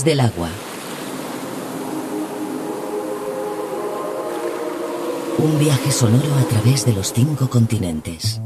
del 0.00 0.20
agua. 0.20 0.48
Un 5.38 5.58
viaje 5.58 5.92
sonoro 5.92 6.34
a 6.40 6.48
través 6.48 6.86
de 6.86 6.94
los 6.94 7.12
cinco 7.12 7.50
continentes. 7.50 8.40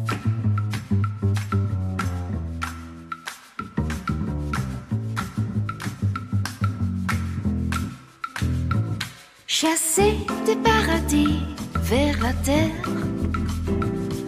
Chassé 9.47 10.17
des 10.47 10.57
paradis 10.57 11.39
vers 11.83 12.21
la 12.23 12.33
terre, 12.43 12.83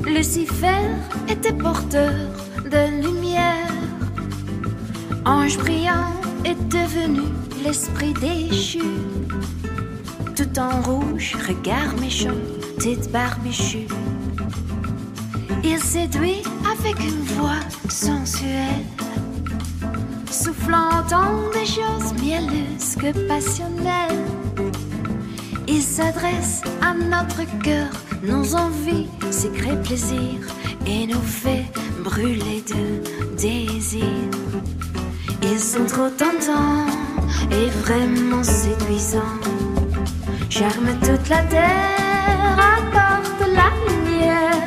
Lucifer 0.06 0.86
était 1.28 1.52
porteur 1.52 2.14
de 2.64 3.02
lumière, 3.02 3.72
ange 5.26 5.58
brillant 5.58 6.12
est 6.48 6.68
devenu 6.68 7.28
l'esprit 7.62 8.14
déchu. 8.14 8.82
Tout 10.34 10.58
en 10.58 10.80
rouge, 10.80 11.36
regard 11.46 11.94
méchant, 12.00 12.40
tête 12.78 13.10
barbichue. 13.12 13.86
Il 15.62 15.78
séduit 15.78 16.42
avec 16.72 16.98
une 17.00 17.22
voix 17.36 17.60
sensuelle, 17.88 18.86
soufflant 20.30 21.02
tant 21.10 21.50
des 21.52 21.66
choses 21.66 22.14
mielleuses 22.22 22.94
que 22.96 23.10
passionnelles. 23.28 24.24
Il 25.66 25.82
s'adresse 25.82 26.62
à 26.80 26.94
notre 26.94 27.42
cœur, 27.62 27.90
nos 28.22 28.54
envies, 28.54 29.08
secrets 29.30 29.80
plaisirs, 29.82 30.46
et 30.86 31.06
nous 31.06 31.20
fait 31.20 31.66
brûler 32.02 32.64
de 32.72 33.36
désir. 33.36 34.04
Ils 35.42 35.60
sont 35.60 35.84
trop 35.86 36.08
tentants 36.08 36.86
et 37.50 37.68
vraiment 37.84 38.42
séduisants. 38.42 39.38
Charme 40.50 40.90
toute 41.02 41.28
la 41.28 41.42
terre, 41.44 42.56
apporte 42.76 43.40
la 43.40 43.70
lumière. 43.86 44.62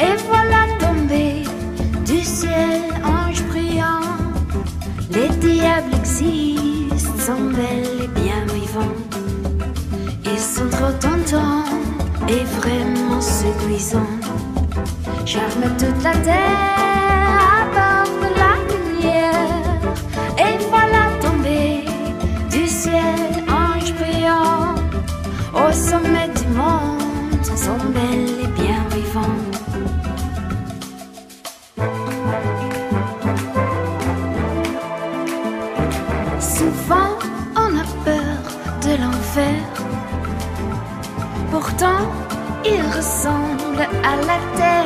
Et 0.00 0.16
voilà 0.28 0.66
tombé 0.78 1.42
du 2.06 2.20
ciel 2.22 2.82
ange 3.04 3.42
brillant. 3.44 4.00
Les 5.10 5.28
diables 5.28 5.94
existent, 5.94 7.18
sont 7.18 7.50
belles 7.50 8.04
et 8.04 8.08
bien 8.20 8.44
vivants. 8.54 8.96
Ils 10.24 10.38
sont 10.38 10.68
trop 10.70 10.92
tentants 11.00 11.64
et 12.28 12.44
vraiment 12.60 13.20
séduisants. 13.20 14.12
Charme 15.24 15.76
toute 15.78 16.02
la 16.02 16.12
terre, 16.18 17.05
ressemble 42.96 43.82
à 44.02 44.16
la 44.30 44.38
terre. 44.56 44.84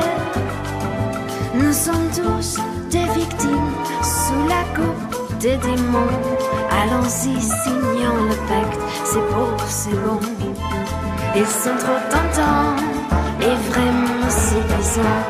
Nous 1.53 1.73
sommes 1.73 2.09
tous 2.13 2.57
des 2.89 3.05
victimes 3.19 3.73
sous 4.01 4.47
la 4.47 4.63
coupe 4.75 5.39
des 5.39 5.57
démons. 5.57 6.17
Allons-y, 6.81 7.39
signons 7.41 8.23
le 8.29 8.35
pacte, 8.49 8.79
c'est 9.05 9.25
beau, 9.33 9.51
c'est 9.67 9.99
bon. 10.05 10.19
Ils 11.35 11.47
sont 11.47 11.77
trop 11.83 12.01
tentants 12.09 12.75
et 13.39 13.55
vraiment 13.71 14.29
séduisants. 14.29 15.25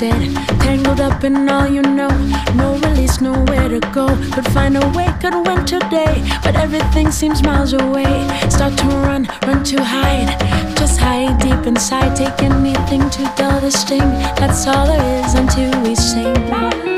instead. 0.00 0.60
Tangled 0.60 1.00
up 1.00 1.24
in 1.24 1.48
all 1.48 1.66
you 1.66 1.82
know, 1.82 2.08
no 2.54 2.78
release, 2.78 3.20
nowhere 3.20 3.68
to 3.68 3.80
go. 3.92 4.08
Could 4.32 4.46
find 4.52 4.76
a 4.76 4.86
way, 4.90 5.08
could 5.20 5.34
win 5.46 5.64
today, 5.64 6.26
but 6.42 6.56
everything 6.56 7.10
seems 7.10 7.42
miles 7.42 7.72
away. 7.72 8.26
Start 8.48 8.76
to 8.78 8.86
run, 9.06 9.28
run 9.46 9.64
to 9.64 9.82
hide, 9.82 10.28
just 10.76 11.00
hide 11.00 11.38
deep 11.40 11.66
inside. 11.66 12.16
Take 12.16 12.42
anything 12.42 13.08
to 13.10 13.32
dull 13.36 13.60
this 13.60 13.80
sting. 13.80 14.10
That's 14.40 14.66
all 14.66 14.86
there 14.86 15.24
is 15.24 15.34
until 15.34 15.82
we 15.82 15.94
sing. 15.94 16.97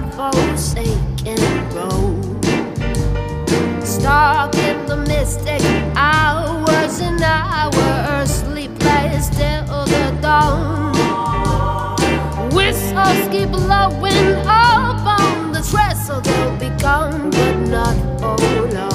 godforsaken 0.00 1.36
road. 1.74 2.44
stalking 3.84 4.86
the 4.86 4.96
mystic 5.06 5.60
hours 5.94 7.00
and 7.00 7.20
hours, 7.22 8.30
sleepless 8.30 9.28
till 9.28 9.84
the 9.84 10.18
dawn. 10.22 10.94
Whistles 12.54 13.28
keep 13.30 13.50
blowing 13.50 14.34
up 14.46 15.04
on 15.20 15.52
the 15.52 15.60
trestle, 15.60 16.22
they'll 16.22 16.56
be 16.56 16.70
gone, 16.80 17.30
but 17.30 17.56
not 17.68 17.96
for 18.18 18.70
long. 18.72 18.91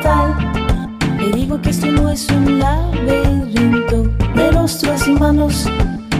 fatal. 0.00 0.36
Le 1.18 1.32
digo 1.32 1.60
que 1.60 1.70
esto 1.70 1.86
no 1.86 2.10
es 2.10 2.28
un 2.30 2.58
laberinto 2.58 4.04
de 4.34 4.52
los 4.52 4.78
tres 4.78 5.06
humanos. 5.08 5.66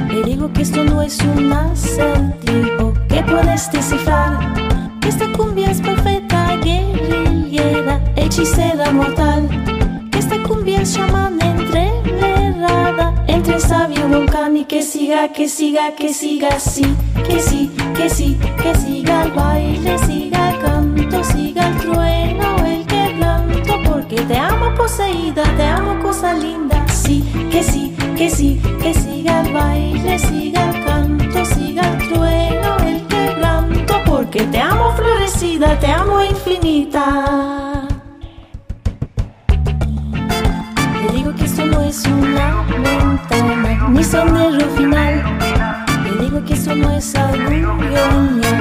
Le 0.09 0.23
digo 0.23 0.53
que 0.53 0.63
esto 0.63 0.85
no 0.85 1.03
es 1.03 1.19
un 1.21 1.53
acertijo 1.53 2.95
que 3.09 3.23
puedes 3.23 3.71
descifrar. 3.71 4.39
Esta 5.07 5.31
cumbia 5.33 5.71
es 5.71 5.81
profeta 5.81 6.57
guerrillera, 6.57 8.01
hechicera 8.17 8.91
mortal. 8.93 9.49
Esta 10.17 10.43
cumbia 10.43 10.83
es 10.83 10.95
chamán 10.95 11.39
entreverada, 11.41 13.15
entre 13.27 13.61
sabio 13.61 14.09
volcán 14.09 14.57
y 14.57 14.65
que 14.65 14.83
siga, 14.83 15.29
que 15.33 15.49
siga, 15.49 15.95
que 15.95 16.13
siga 16.13 16.49
así, 16.49 16.87
que 17.27 17.41
sí, 17.41 17.71
que 17.97 18.11
sí, 18.11 18.39
que 18.63 18.75
siga 18.75 19.25
el 19.25 19.33
baile, 19.33 19.99
sí. 20.07 20.28
poseída, 24.79 25.43
te 25.57 25.65
amo 25.67 26.01
cosa 26.01 26.33
linda. 26.33 26.87
Sí, 26.89 27.23
que 27.51 27.63
sí, 27.63 27.95
que 28.17 28.31
sí, 28.31 28.63
que 28.81 28.95
siga 28.95 29.43
el 29.43 29.53
baile, 29.53 30.19
siga 30.19 30.71
el 30.71 30.85
canto, 30.85 31.45
siga 31.45 31.83
el 31.93 32.09
trueno, 32.09 32.77
el 32.87 33.07
quebranto, 33.09 33.95
porque 34.07 34.45
te 34.45 34.61
amo 34.61 34.93
florecida, 34.93 35.79
te 35.81 35.89
amo 35.89 36.23
infinita. 36.23 37.87
Te 41.01 41.13
digo 41.13 41.35
que 41.35 41.45
esto 41.45 41.67
no 41.67 41.83
es 41.83 42.05
una 42.07 42.65
ventana, 42.69 43.89
ni 43.91 44.05
sendero 44.05 44.71
final. 44.77 45.39
Te 46.05 46.23
digo 46.23 46.45
que 46.45 46.55
esto 46.55 46.75
no 46.75 46.91
es 46.93 47.15
algo, 47.17 47.51
ni 47.51 47.61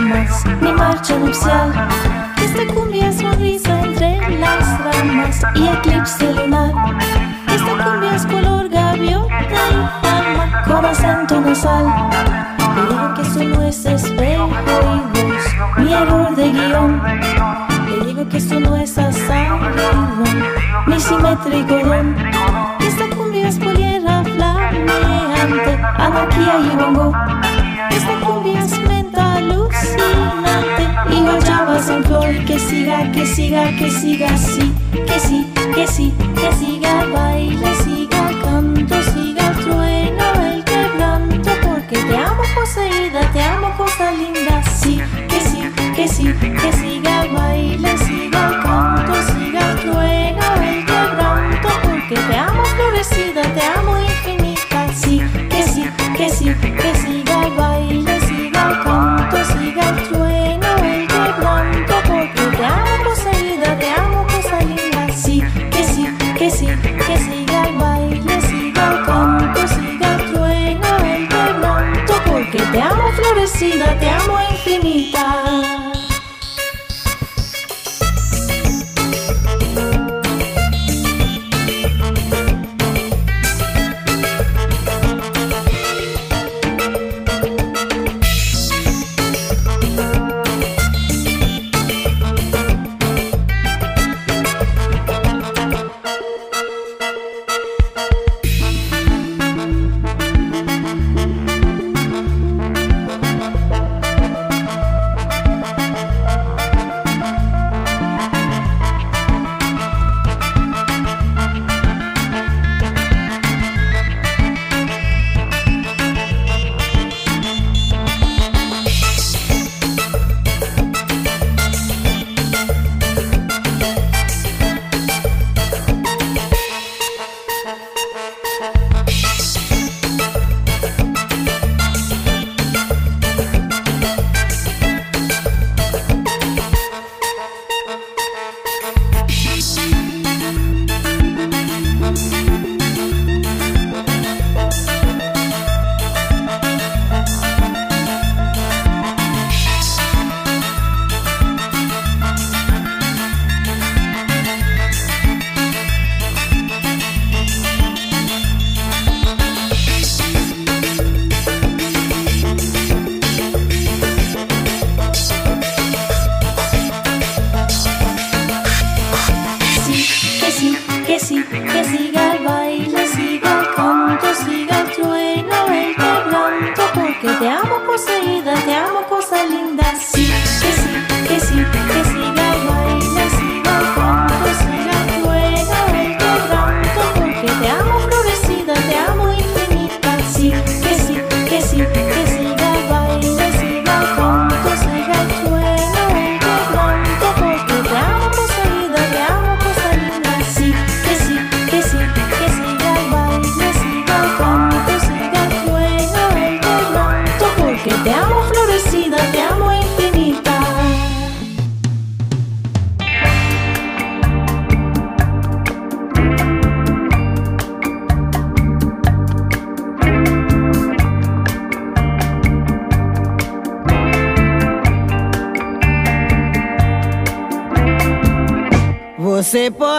más, 0.10 0.46
ni 0.62 0.72
marcha 0.72 1.18
nupcial. 1.18 2.07
de 21.30 21.36
trigodón. 21.38 22.16
Esta 22.80 23.16
cumbia 23.16 23.50
es 23.50 23.60
poliera 23.60 24.24
flameante, 24.24 25.80
anarquía 25.98 26.60
y 26.60 26.76
bongo. 26.76 27.14
Esta 27.90 28.20
cumbia 28.26 28.64
es 28.64 28.80
menta 28.88 29.36
alucinante 29.36 30.84
y 31.12 31.22
guayabas 31.22 31.90
en 31.90 32.04
flor. 32.06 32.46
Que 32.46 32.60
siga, 32.60 33.12
que 33.12 33.26
siga, 33.26 33.70
que 33.78 33.90
siga 33.92 34.28
así, 34.34 34.74
que 34.92 35.20
sí, 35.20 35.54
que 35.76 35.88
sí, 35.88 36.14
que 36.36 36.52
sí. 36.54 36.77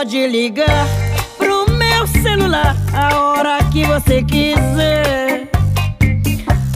pode 0.08 0.26
ligar 0.26 0.88
pro 1.36 1.70
meu 1.70 2.06
celular 2.06 2.74
a 2.94 3.14
hora 3.20 3.58
que 3.70 3.84
você 3.84 4.22
quiser. 4.22 5.50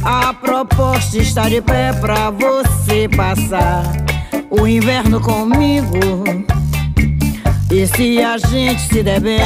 A 0.04 0.34
proposta 0.34 1.16
está 1.16 1.48
de 1.48 1.62
pé 1.62 1.94
pra 1.94 2.28
você 2.28 3.08
passar 3.08 3.84
o 4.50 4.66
inverno 4.66 5.18
comigo. 5.18 5.98
E 7.70 7.86
se 7.86 8.22
a 8.22 8.36
gente 8.36 8.82
se 8.82 9.02
der 9.02 9.18
bem, 9.18 9.40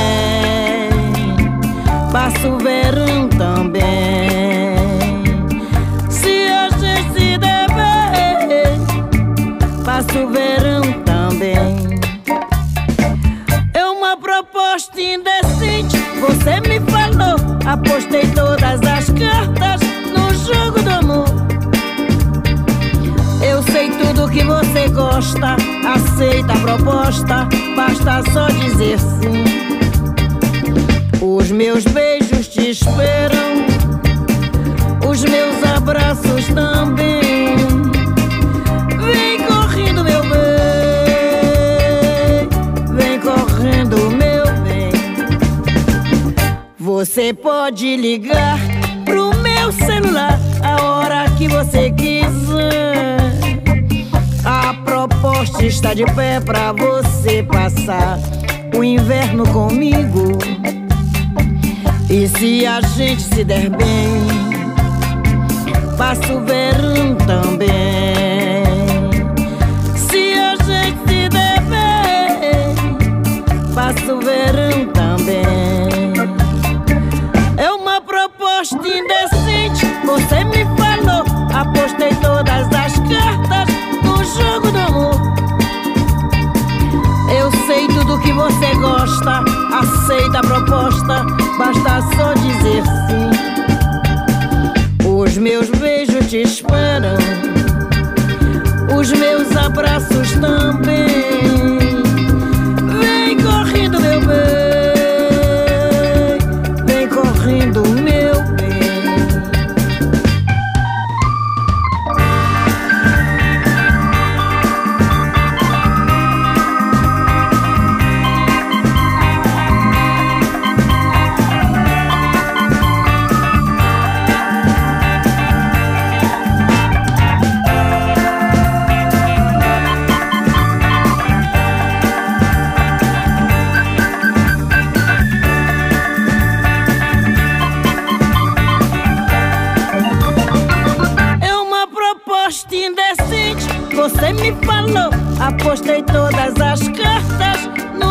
passa 2.10 2.48
o 2.48 2.58
verão 2.58 3.28
também. 3.28 3.84
Se 6.10 6.48
a 6.48 6.70
gente 6.70 7.20
se 7.20 7.38
der 7.38 7.68
bem, 7.68 8.80
passa 9.84 10.18
o 10.18 10.28
verão 10.28 10.85
Apostei 17.66 18.24
todas 18.32 18.80
as 18.82 19.10
cartas 19.10 19.80
no 20.14 20.32
jogo 20.32 20.80
do 20.80 20.88
amor. 20.88 21.26
Eu 23.44 23.60
sei 23.64 23.90
tudo 23.90 24.30
que 24.30 24.44
você 24.44 24.88
gosta, 24.88 25.56
aceita 25.84 26.52
a 26.52 26.58
proposta, 26.60 27.48
basta 27.74 28.22
só 28.32 28.46
dizer 28.46 29.00
sim. 29.00 29.44
Os 31.20 31.50
meus 31.50 31.84
beijos 31.84 32.46
te 32.46 32.70
esperam, 32.70 33.66
os 35.10 35.24
meus 35.24 35.62
abraços 35.64 36.46
também. 36.54 37.15
Você 47.16 47.32
pode 47.32 47.96
ligar 47.96 48.58
pro 49.06 49.34
meu 49.36 49.72
celular 49.72 50.38
a 50.62 50.82
hora 50.82 51.24
que 51.38 51.48
você 51.48 51.90
quiser. 51.90 53.16
A 54.44 54.74
proposta 54.84 55.64
está 55.64 55.94
de 55.94 56.04
pé 56.12 56.40
pra 56.40 56.72
você 56.72 57.42
passar 57.42 58.18
o 58.76 58.84
inverno 58.84 59.48
comigo. 59.48 60.36
E 62.10 62.28
se 62.28 62.66
a 62.66 62.82
gente 62.82 63.22
se 63.22 63.44
der 63.44 63.70
bem, 63.70 64.26
passa 65.96 66.34
o 66.34 66.44
verão 66.44 67.14
também. 67.26 67.66
Se 69.96 70.34
a 70.34 70.54
gente 70.56 70.98
se 71.08 71.30
der 71.30 71.62
bem, 71.62 72.74
passa 73.74 74.14
o 74.14 74.20
verão 74.20 74.84
também. 74.92 75.65
indecente, 78.96 79.86
você 80.04 80.44
me 80.44 80.64
falou. 80.76 81.24
Apostei 81.54 82.14
todas 82.16 82.66
as 82.66 82.92
cartas 82.98 83.68
no 84.02 84.24
jogo 84.24 84.70
do 84.70 84.78
amor. 84.78 85.20
Eu 87.34 87.50
sei 87.66 87.86
tudo 87.88 88.20
que 88.20 88.32
você 88.32 88.74
gosta, 88.76 89.42
aceita 89.74 90.38
a 90.38 90.42
proposta, 90.42 91.24
basta 91.58 92.02
só 92.16 92.32
dizer 92.34 92.82
sim. 93.08 93.30
Os 95.08 95.36
meus 95.38 95.68
beijos 95.70 96.28
te 96.28 96.42
esperam, 96.42 97.16
os 98.96 99.10
meus 99.12 99.56
abraços 99.56 100.32
também. 100.32 101.05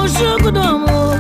o 0.06 0.08
jogo 0.08 0.52
do 0.52 0.60
amor. 0.60 1.18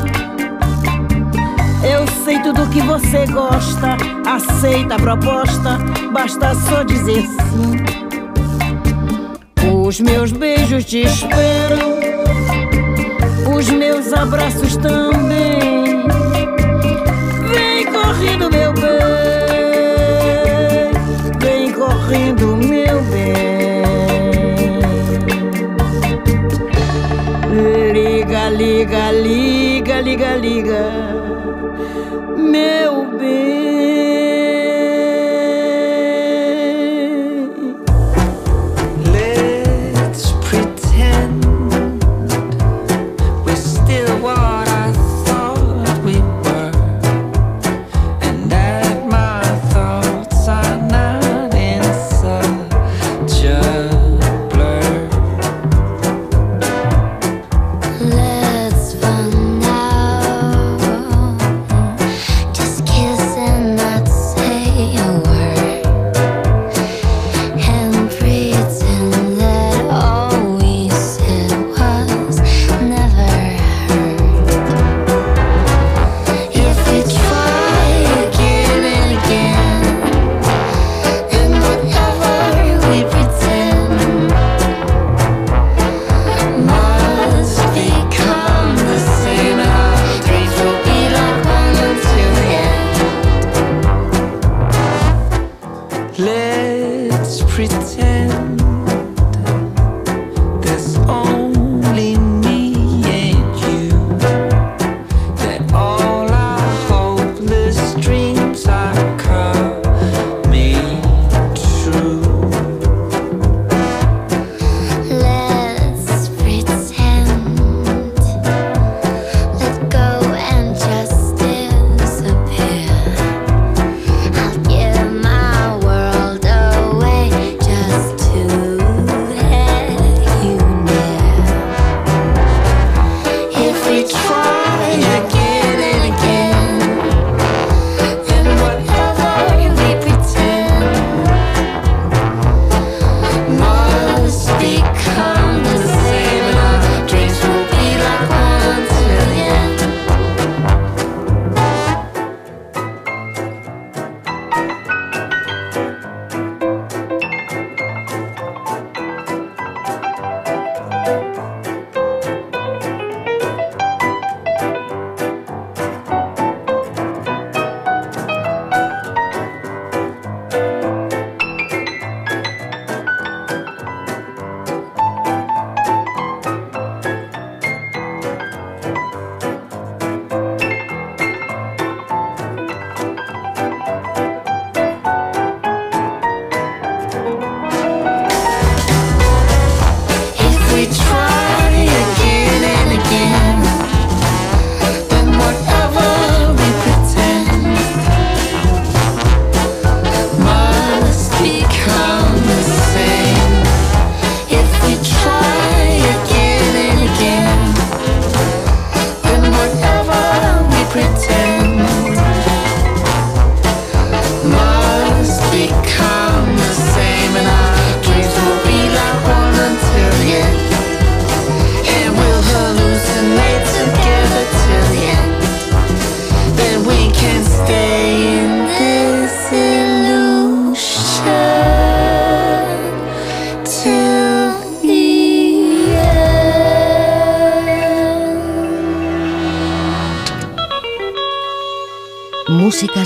Eu 1.83 2.05
sei 2.23 2.39
tudo 2.41 2.69
que 2.69 2.81
você 2.81 3.25
gosta, 3.25 3.97
aceita 4.27 4.95
a 4.95 4.99
proposta, 4.99 5.79
basta 6.13 6.53
só 6.53 6.83
dizer 6.83 7.23
sim. 7.23 7.83
Os 9.83 9.99
meus 9.99 10.31
beijos 10.31 10.86
te 10.86 10.99
esperam, 10.99 11.97
os 13.55 13.67
meus 13.69 14.13
abraços 14.13 14.77
também. 14.77 16.05
Vem 17.51 17.86
correndo, 17.91 18.51
meu 18.51 18.73
bem. 18.73 18.95
liga, 29.22 30.01
liga, 30.01 30.36
liga, 30.36 30.84
meu 32.38 33.05
bem. 33.18 33.64